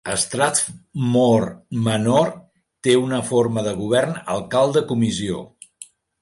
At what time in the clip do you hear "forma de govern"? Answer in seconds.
3.29-4.19